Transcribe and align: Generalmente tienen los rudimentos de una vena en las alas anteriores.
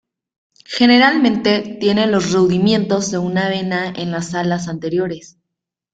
Generalmente 0.65 1.77
tienen 1.79 2.11
los 2.11 2.31
rudimentos 2.33 3.11
de 3.11 3.19
una 3.19 3.49
vena 3.49 3.93
en 3.95 4.09
las 4.09 4.33
alas 4.33 4.67
anteriores. 4.67 5.37